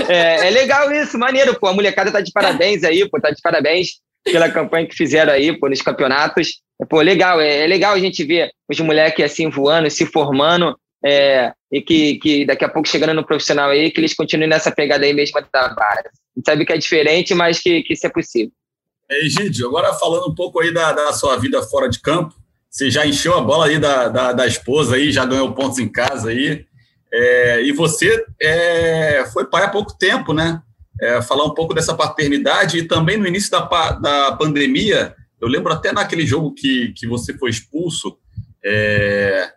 [0.09, 1.69] é, é, legal isso, maneiro, pô.
[1.69, 5.59] A molecada tá de parabéns aí, pô, tá de parabéns pela campanha que fizeram aí,
[5.59, 6.61] pô, nos campeonatos.
[6.89, 11.53] Pô, legal, é, é legal a gente ver os moleques assim voando, se formando, é,
[11.71, 15.05] e que, que daqui a pouco chegando no profissional aí, que eles continuem nessa pegada
[15.05, 16.09] aí mesmo da base.
[16.47, 18.53] Sabe que é diferente, mas que, que isso é possível.
[19.13, 22.35] É, Egídio, agora falando um pouco aí da, da sua vida fora de campo,
[22.71, 25.89] você já encheu a bola aí da, da, da esposa aí, já ganhou pontos em
[25.89, 26.65] casa aí.
[27.13, 30.63] É, e você é, foi pai há pouco tempo, né?
[30.99, 33.61] É, falar um pouco dessa paternidade e também no início da,
[33.93, 38.17] da pandemia, eu lembro até naquele jogo que, que você foi expulso,
[38.65, 39.53] é,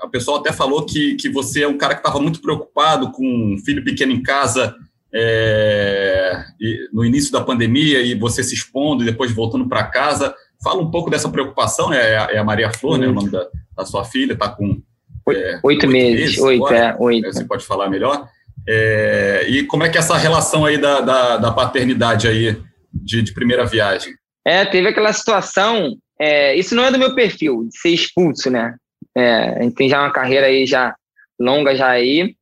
[0.00, 3.24] a pessoa até falou que, que você é um cara que estava muito preocupado com
[3.24, 4.74] um filho pequeno em casa
[5.12, 6.44] é,
[6.92, 10.34] no início da pandemia e você se expondo e depois voltando para casa.
[10.62, 13.46] Fala um pouco dessa preocupação, é, é a Maria Flor, né, o nome da,
[13.76, 14.80] da sua filha, está com
[15.28, 17.32] é, oito, oito, meses, meses oito, agora, é, oito.
[17.32, 18.28] Você pode falar melhor.
[18.68, 22.56] É, e como é que é essa relação aí da, da, da paternidade aí
[22.92, 24.12] de, de, primeira viagem?
[24.46, 28.74] É, teve aquela situação, é, isso não é do meu perfil, de ser expulso, né?
[29.16, 30.94] É, a gente tem já uma carreira aí já
[31.40, 32.34] longa já aí,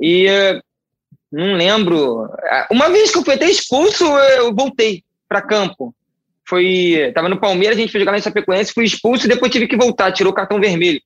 [0.00, 0.28] e
[1.34, 2.28] não lembro.
[2.70, 5.94] Uma vez que eu fui até expulso, eu voltei para campo.
[6.48, 9.66] Foi, tava no Palmeiras, a gente foi jogar na Chapecoense, fui expulso e depois tive
[9.66, 11.00] que voltar, tirou o cartão vermelho.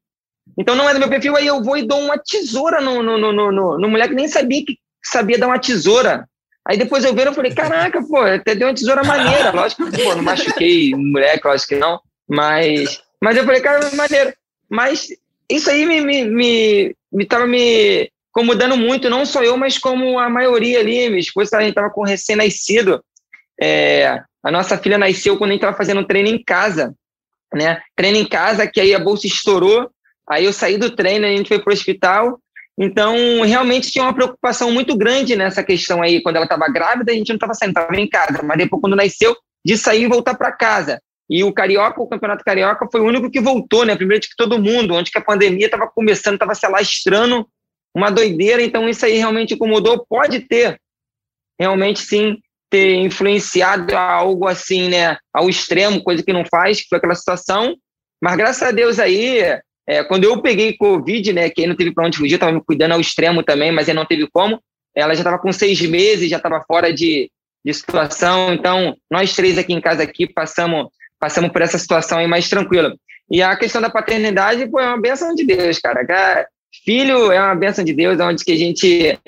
[0.58, 3.16] Então não é do meu perfil, aí eu vou e dou uma tesoura no, no,
[3.16, 6.28] no, no, no moleque, nem sabia que sabia dar uma tesoura.
[6.66, 9.50] Aí depois eu vi e falei, caraca, pô, até deu uma tesoura maneira.
[9.52, 12.00] Lógico que, pô, não machuquei o moleque, lógico que não.
[12.28, 14.34] Mas, mas eu falei, cara, maneiro.
[14.68, 15.08] Mas
[15.48, 20.18] isso aí me, me, me, me tava me incomodando muito, não só eu, mas como
[20.18, 21.08] a maioria ali.
[21.08, 23.02] Minha esposa, a gente tava com recém-nascido.
[23.60, 26.94] É, a nossa filha nasceu quando a gente tava fazendo treino em casa,
[27.52, 27.80] né?
[27.96, 29.90] Treino em casa, que aí a bolsa estourou
[30.28, 32.38] Aí eu saí do treino, a gente foi para o hospital.
[32.78, 36.22] Então, realmente tinha uma preocupação muito grande nessa questão aí.
[36.22, 38.42] Quando ela estava grávida, a gente não estava saindo, estava em casa.
[38.44, 41.00] Mas depois, quando nasceu, de sair e voltar para casa.
[41.30, 43.96] E o Carioca, o Campeonato Carioca, foi o único que voltou, né?
[43.96, 47.46] Primeiro de que todo mundo, onde que a pandemia estava começando, estava se alastrando,
[47.98, 48.62] uma doideira.
[48.62, 50.04] Então, isso aí realmente incomodou.
[50.08, 50.80] Pode ter,
[51.58, 52.38] realmente sim,
[52.70, 55.16] ter influenciado algo assim, né?
[55.32, 57.76] Ao extremo, coisa que não faz, que foi aquela situação.
[58.22, 59.40] Mas graças a Deus aí,
[59.88, 62.62] é, quando eu peguei Covid, né, que aí não teve para onde fugir, estava me
[62.62, 64.60] cuidando ao extremo também, mas aí não teve como.
[64.94, 67.30] Ela já estava com seis meses, já estava fora de,
[67.64, 68.52] de situação.
[68.52, 72.94] Então, nós três aqui em casa aqui passamos, passamos por essa situação aí mais tranquila.
[73.30, 76.00] E a questão da paternidade, pô, é uma benção de Deus, cara.
[76.88, 79.18] Filho é uma benção de Deus, onde que a gente,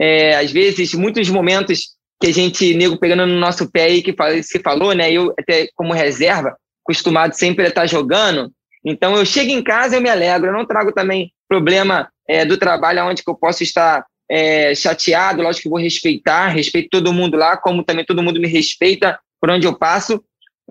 [0.00, 4.14] é, às vezes, muitos momentos que a gente, nego, pegando no nosso pé aí, que
[4.44, 8.52] se falou, né, eu até como reserva, acostumado sempre a estar jogando,
[8.84, 10.48] então, eu chego em casa, eu me alegro.
[10.48, 15.42] Eu não trago também problema é, do trabalho onde que eu posso estar é, chateado.
[15.42, 19.50] Lógico que vou respeitar, respeito todo mundo lá, como também todo mundo me respeita por
[19.50, 20.22] onde eu passo.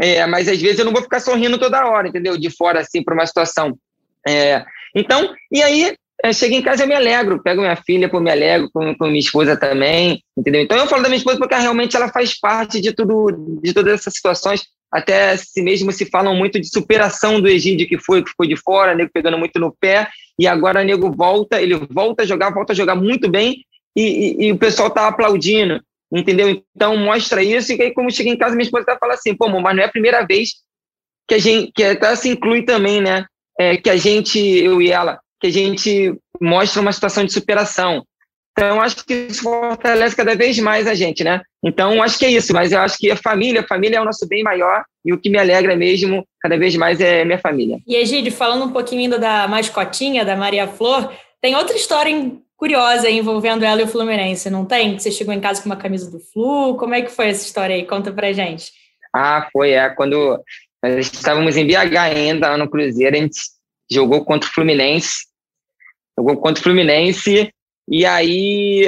[0.01, 2.37] É, mas às vezes eu não vou ficar sorrindo toda hora, entendeu?
[2.37, 3.77] De fora, assim, para uma situação.
[4.27, 8.31] É, então, e aí, é, chego em casa eu me alegro, pego minha filha, me
[8.31, 10.61] alegro, com, com minha esposa também, entendeu?
[10.61, 13.93] Então eu falo da minha esposa porque realmente ela faz parte de tudo, de todas
[13.93, 18.31] essas situações até si mesmo se falam muito de superação do Egídio que foi, que
[18.31, 22.23] ficou de fora, nego pegando muito no pé, e agora o nego volta, ele volta
[22.23, 23.63] a jogar, volta a jogar muito bem,
[23.95, 25.81] e, e, e o pessoal tá aplaudindo.
[26.11, 26.63] entendeu?
[26.75, 29.75] Então mostra isso, e aí como chega em casa, minha esposa fala assim, pô, mas
[29.75, 30.53] não é a primeira vez
[31.27, 33.25] que a gente, que até se inclui também, né?
[33.59, 38.03] É, que a gente, eu e ela, que a gente mostra uma situação de superação.
[38.51, 41.41] Então, acho que isso fortalece cada vez mais a gente, né?
[41.63, 44.05] Então, acho que é isso, mas eu acho que a família, a família é o
[44.05, 47.79] nosso bem maior e o que me alegra mesmo, cada vez mais, é minha família.
[47.87, 52.13] E, Egídio, falando um pouquinho ainda da mascotinha, da Maria Flor, tem outra história
[52.57, 54.99] curiosa envolvendo ela e o Fluminense, não tem?
[54.99, 57.73] Você chegou em casa com uma camisa do Flu, como é que foi essa história
[57.73, 57.85] aí?
[57.85, 58.73] Conta pra gente.
[59.15, 60.37] Ah, foi, é, quando
[60.83, 63.39] nós estávamos em BH ainda, no Cruzeiro, a gente
[63.89, 65.28] jogou contra o Fluminense,
[66.23, 67.51] contra o Fluminense,
[67.87, 68.85] e aí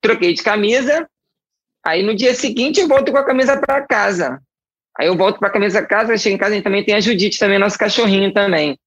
[0.00, 1.08] troquei de camisa,
[1.84, 4.40] aí no dia seguinte eu volto com a camisa para casa.
[4.98, 7.38] Aí eu volto para a camisa casa, chego em casa, gente também tem a Judite
[7.38, 8.78] também, nosso cachorrinho também.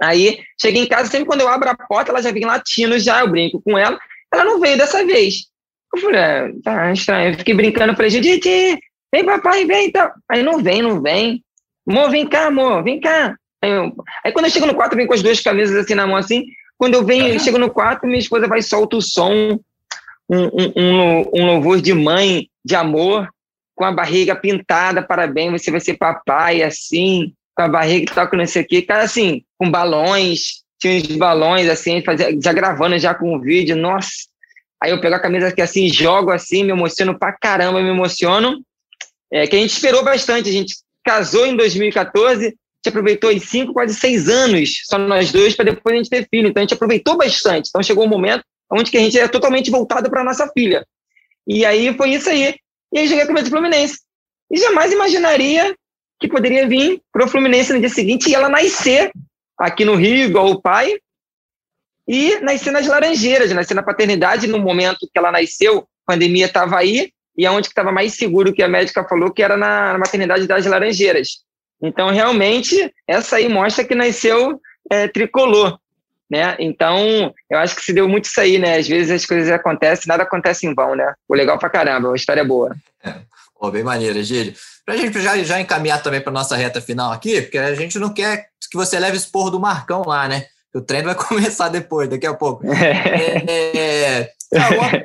[0.00, 3.20] Aí, cheguei em casa, sempre quando eu abro a porta, ela já vem latindo já,
[3.20, 3.98] eu brinco com ela.
[4.32, 5.46] Ela não veio dessa vez.
[5.94, 7.32] Eu falei, ah, tá estranho.
[7.32, 8.78] Eu fiquei brincando, falei, Judite,
[9.12, 10.10] vem papai, vem, então.
[10.28, 11.44] Aí não vem, não vem.
[11.88, 13.36] Amor, vem cá, amor, vem cá.
[13.62, 13.92] Aí, eu,
[14.24, 16.16] aí quando eu chego no quarto, eu venho com as duas camisas assim na mão,
[16.16, 16.44] assim.
[16.82, 19.56] Quando eu venho, chego no quarto, minha esposa vai solta o som,
[20.28, 20.44] um,
[20.76, 23.28] um, um, louvor de mãe, de amor,
[23.72, 28.36] com a barriga pintada, parabéns, você vai ser papai, assim, com a barriga que toca
[28.36, 32.98] não sei o quê, cara, assim, com balões, tinha uns balões, assim, fazia, já gravando
[32.98, 34.10] já com o vídeo, nossa.
[34.82, 38.60] Aí eu pego a camisa aqui assim, jogo assim, me emociono pra caramba, me emociono.
[39.32, 43.72] É, que a gente esperou bastante, a gente casou em 2014, gente aproveitou em cinco,
[43.72, 46.48] quase seis anos, só nós dois, para depois a gente ter filho.
[46.48, 47.68] Então a gente aproveitou bastante.
[47.68, 50.84] Então chegou um momento onde que a gente é totalmente voltado para nossa filha.
[51.46, 52.56] E aí foi isso aí.
[52.92, 54.00] E aí cheguei com o Fluminense.
[54.50, 55.74] E jamais imaginaria
[56.20, 59.12] que poderia vir para o Fluminense no dia seguinte e ela nascer
[59.58, 60.92] aqui no Rio, igual o pai,
[62.08, 66.78] e nascer nas Laranjeiras, nascer na paternidade no momento que ela nasceu, a pandemia estava
[66.78, 70.46] aí, e aonde que estava mais seguro que a médica falou que era na maternidade
[70.46, 71.44] das Laranjeiras.
[71.82, 75.78] Então, realmente, essa aí mostra que nasceu é, tricolor.
[76.30, 76.56] Né?
[76.60, 78.78] Então, eu acho que se deu muito isso aí, né?
[78.78, 81.12] Às vezes as coisas acontecem, nada acontece em vão, né?
[81.28, 82.74] O legal pra caramba, uma história boa.
[83.04, 83.14] É.
[83.58, 84.54] Pô, bem maneira, Gílio.
[84.84, 87.98] Para a gente já, já encaminhar também para nossa reta final aqui, porque a gente
[87.98, 90.46] não quer que você leve esse porro do Marcão lá, né?
[90.74, 92.64] O treino vai começar depois, daqui a pouco.
[92.72, 95.04] É, é, é,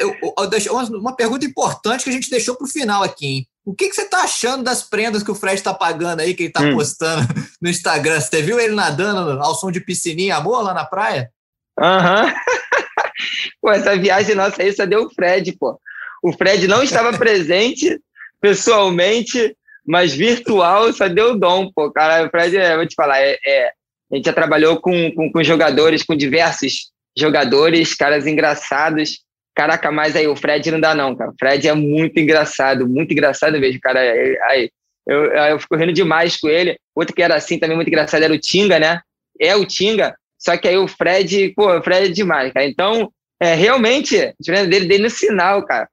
[0.00, 3.26] eu, eu, eu, uma, uma pergunta importante que a gente deixou para o final aqui,
[3.26, 3.48] hein?
[3.64, 6.44] O que, que você está achando das prendas que o Fred está pagando aí, que
[6.44, 6.74] ele está hum.
[6.74, 7.26] postando
[7.60, 8.20] no Instagram?
[8.20, 11.30] Você viu ele nadando ao som de piscininha, amor, lá na praia?
[11.78, 12.26] Aham.
[12.26, 12.32] Uhum.
[13.60, 15.78] pô, essa viagem nossa aí só deu o Fred, pô.
[16.22, 18.00] O Fred não estava presente
[18.40, 21.90] pessoalmente, mas virtual só deu dom, pô.
[21.90, 23.72] Cara, o Fred, vou te falar, é, é,
[24.12, 29.20] a gente já trabalhou com, com, com jogadores, com diversos jogadores, caras engraçados,
[29.60, 31.32] Caraca, mas aí o Fred não dá, não, cara.
[31.32, 34.00] O Fred é muito engraçado, muito engraçado mesmo, cara.
[34.00, 34.70] Aí,
[35.06, 36.78] eu, eu fico rindo demais com ele.
[36.94, 39.02] Outro que era assim também muito engraçado era o Tinga, né?
[39.38, 42.64] É o Tinga, só que aí o Fred, pô, o Fred é demais, cara.
[42.64, 45.86] Então, é, realmente, a diferença dele, dele no sinal, cara.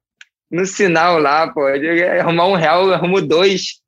[0.50, 1.66] No sinal lá, pô,
[2.18, 3.82] arrumar um real, arrumo dois.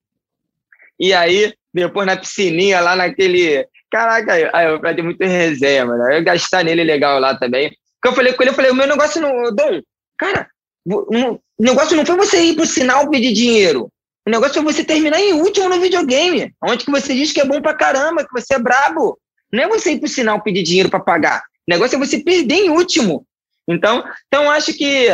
[0.99, 3.66] E aí, depois na piscininha, lá naquele.
[3.90, 6.12] Caraca, aí, o Fred é muito resenha, mano.
[6.12, 7.75] Eu gastar nele legal lá também.
[8.02, 9.80] Que eu falei com ele, eu falei, o meu negócio não, Dom,
[10.18, 10.48] cara,
[10.86, 13.90] o negócio não foi você ir pro sinal pedir dinheiro.
[14.26, 17.44] O negócio foi você terminar em último no videogame, onde que você diz que é
[17.44, 19.18] bom pra caramba, que você é brabo.
[19.52, 21.42] Não é você ir pro sinal pedir dinheiro para pagar.
[21.68, 23.26] O negócio é você perder em último.
[23.68, 25.08] Então, então acho que,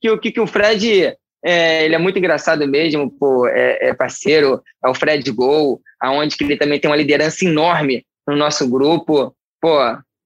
[0.00, 4.62] que, que, que o Fred é, ele é muito engraçado mesmo, pô, é, é, parceiro,
[4.84, 9.34] é o Fred Gol, aonde que ele também tem uma liderança enorme no nosso grupo.
[9.60, 9.78] Pô,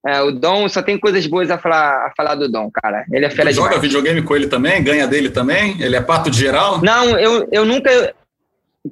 [0.07, 3.05] é, o Dom só tem coisas boas a falar, a falar do Dom, cara.
[3.11, 4.83] Ele é fera de Joga videogame com ele também?
[4.83, 5.81] Ganha dele também?
[5.83, 6.81] Ele é pato de geral?
[6.81, 8.15] Não, eu, eu nunca.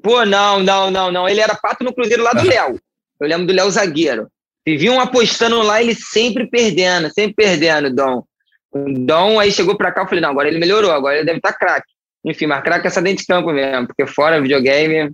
[0.02, 1.28] Pô, não, não, não, não.
[1.28, 2.80] Ele era pato no Cruzeiro lá do Léo.
[3.20, 4.26] Eu lembro do Léo Zagueiro.
[4.66, 8.24] Viviam apostando lá, ele sempre perdendo, sempre perdendo, Dom.
[8.72, 11.38] O Dom aí chegou pra cá, eu falei, não, agora ele melhorou, agora ele deve
[11.38, 11.93] estar tá craque.
[12.24, 15.12] Enfim, mas craque é só dentro de campo mesmo, porque fora videogame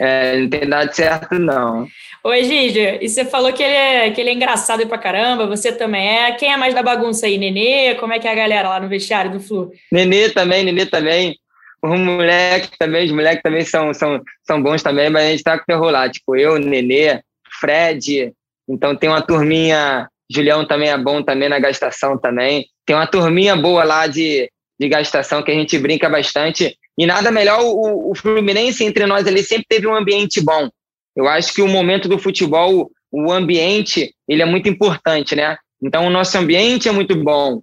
[0.00, 1.86] é, não tem nada certo, não.
[2.24, 5.70] Oi, Gigi, e você falou que ele, é, que ele é engraçado pra caramba, você
[5.72, 6.32] também é.
[6.32, 7.38] Quem é mais da bagunça aí?
[7.38, 7.94] Nenê?
[7.94, 9.70] Como é que é a galera lá no vestiário do Flu?
[9.92, 11.36] Nenê também, Nenê também.
[11.82, 15.56] Os moleques também, os moleques também são, são, são bons também, mas a gente tá
[15.56, 16.10] com o terror lá.
[16.10, 17.20] Tipo, eu, Nenê,
[17.60, 18.32] Fred.
[18.68, 20.08] Então tem uma turminha.
[20.30, 22.66] Julião também é bom também na gastação também.
[22.84, 24.50] Tem uma turminha boa lá de,
[24.80, 26.74] de gastação que a gente brinca bastante.
[26.96, 30.70] E nada melhor, o, o Fluminense entre nós ali sempre teve um ambiente bom.
[31.14, 35.58] Eu acho que o momento do futebol, o ambiente, ele é muito importante, né?
[35.82, 37.60] Então, o nosso ambiente é muito bom.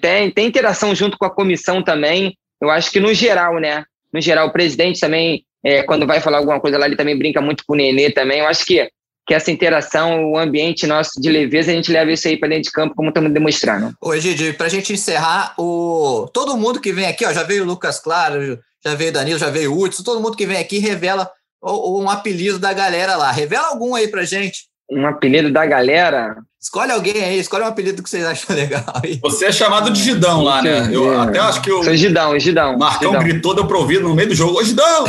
[0.00, 2.36] Tem, tem interação junto com a comissão também.
[2.60, 3.84] eu acho que no geral, né?
[4.12, 7.40] No geral, o presidente também, é, quando vai falar alguma coisa lá, ele também brinca
[7.40, 8.40] muito com o Nenê também.
[8.40, 8.88] Eu acho que,
[9.30, 12.64] que essa interação, o ambiente nosso de leveza, a gente leva isso aí para dentro
[12.64, 13.94] de campo, como estamos demonstrando.
[14.00, 16.28] Ô, Gigi, para a gente encerrar, o...
[16.34, 19.38] todo mundo que vem aqui, ó, já veio o Lucas Claro, já veio o Danilo,
[19.38, 21.30] já veio o Hudson, todo mundo que vem aqui revela
[21.62, 23.30] um apelido da galera lá.
[23.30, 24.64] Revela algum aí pra gente.
[24.90, 26.36] Um apelido da galera?
[26.60, 28.84] Escolhe alguém aí, escolhe um apelido que vocês acham legal.
[29.02, 29.18] Aí.
[29.22, 30.88] Você é chamado de Gidão lá, né?
[30.92, 31.82] Eu até acho que o.
[31.82, 32.76] Sou Gidão, Gidão.
[32.76, 33.24] Marcão Gidão.
[33.24, 34.58] gritou, deu pra ouvir no meio do jogo.
[34.58, 35.06] Ô, Gidão!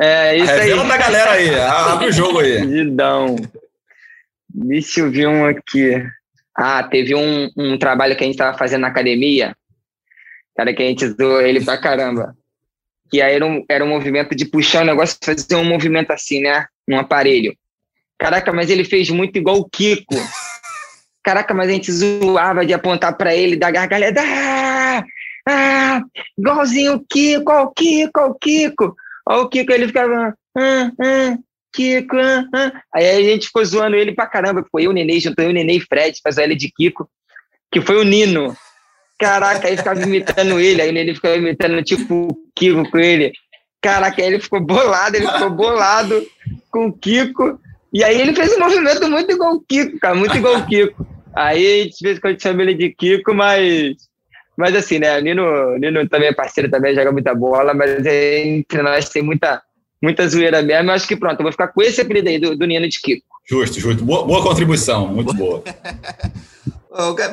[0.00, 0.88] É, isso Revela aí.
[0.88, 2.58] da galera aí, abre o jogo aí.
[2.68, 3.36] Gidão.
[4.52, 6.04] Deixa eu ver um aqui.
[6.56, 9.56] Ah, teve um, um trabalho que a gente tava fazendo na academia.
[10.56, 12.36] Cara, que a gente zoou ele pra caramba.
[13.10, 16.40] Que aí era um, era um movimento de puxar o negócio, fazer um movimento assim,
[16.40, 16.66] né?
[16.86, 17.56] Num aparelho.
[18.18, 20.14] Caraca, mas ele fez muito igual o Kiko.
[21.22, 24.20] Caraca, mas a gente zoava de apontar pra ele, da gargalhada.
[24.22, 25.04] Ah,
[25.48, 26.02] ah,
[26.38, 28.94] igualzinho o Kiko, ó o Kiko, ó o Kiko.
[29.26, 30.34] Ó o Kiko, ele ficava.
[30.56, 31.38] Ah, ah,
[31.74, 32.72] Kiko, ah, ah.
[32.94, 34.64] Aí a gente ficou zoando ele pra caramba.
[34.70, 37.08] Foi eu, o Nenê, juntou eu, o Nenê e Fred, faz ele de Kiko,
[37.72, 38.56] que foi o Nino.
[39.18, 43.32] Caraca, aí ficava imitando ele, aí o Nenê ficava imitando tipo o Kiko com ele.
[43.80, 46.26] Caraca, aí ele ficou bolado, ele ficou bolado
[46.70, 47.58] com o Kiko.
[47.94, 51.06] E aí ele fez um movimento muito igual o Kiko, cara, muito igual o Kiko.
[51.32, 53.94] Aí a gente vê quando chama ele de Kiko, mas.
[54.56, 55.16] Mas assim, né?
[55.18, 59.62] O Nino, Nino também é parceiro, também joga muita bola, mas entre nós tem muita,
[60.02, 60.90] muita zoeira mesmo.
[60.90, 63.00] Eu acho que pronto, eu vou ficar com esse apelido aí do, do Nino de
[63.00, 63.26] Kiko.
[63.48, 64.04] Justo, justo.
[64.04, 65.62] Boa, boa contribuição, muito boa.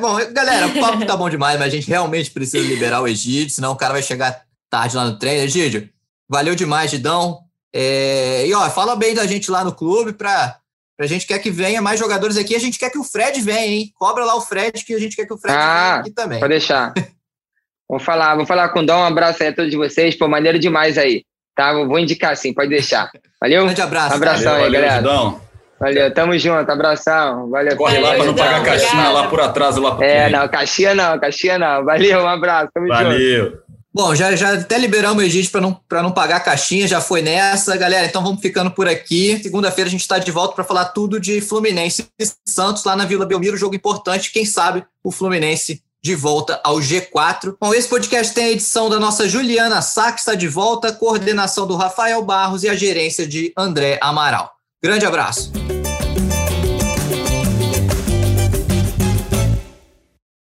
[0.00, 3.54] Bom, galera, o papo tá bom demais, mas a gente realmente precisa liberar o Egídio,
[3.54, 5.44] senão o cara vai chegar tarde lá no treino.
[5.44, 5.88] Egídio,
[6.28, 7.41] valeu demais, Gidão.
[7.74, 10.56] É, e ó, fala bem da gente lá no clube pra,
[10.96, 12.54] pra gente quer que venha mais jogadores aqui.
[12.54, 13.92] A gente quer que o Fred venha, hein?
[13.98, 16.40] Cobra lá o Fred, que a gente quer que o Fred Ah, venha aqui também.
[16.40, 16.92] Pode deixar.
[17.88, 20.58] vou falar, vou falar com o Dom, um abraço aí a todos vocês, pô, maneiro
[20.58, 21.24] demais aí.
[21.54, 21.72] Tá?
[21.72, 23.10] Vou indicar sim, pode deixar.
[23.40, 23.64] Valeu?
[23.64, 24.14] Grande abraço.
[24.14, 25.42] Abração Valeu, aí, valeu, galera.
[25.82, 27.50] Valeu, tamo junto, abração.
[27.50, 27.76] Valeu.
[27.76, 30.94] Corre lá para não pagar a caixinha lá por atrás, lá pro É, não, caixinha
[30.94, 31.84] não, caixinha não.
[31.84, 33.02] Valeu, um abraço, tamo junto.
[33.02, 33.62] Valeu.
[33.94, 37.20] Bom, já, já até liberamos o Egídio para não, não pagar a caixinha, já foi
[37.20, 37.76] nessa.
[37.76, 39.38] Galera, então vamos ficando por aqui.
[39.42, 43.04] Segunda-feira a gente está de volta para falar tudo de Fluminense e Santos lá na
[43.04, 44.32] Vila Belmiro, jogo importante.
[44.32, 47.54] Quem sabe o Fluminense de volta ao G4.
[47.60, 51.66] Bom, esse podcast tem a edição da nossa Juliana Sá, que está de volta, coordenação
[51.66, 54.52] do Rafael Barros e a gerência de André Amaral.
[54.82, 55.52] Grande abraço.